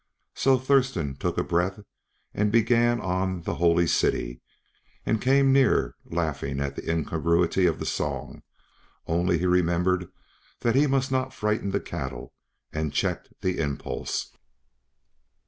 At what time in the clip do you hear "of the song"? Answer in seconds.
7.67-8.41